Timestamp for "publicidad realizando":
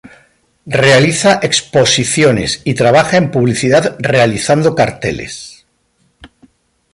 3.29-4.73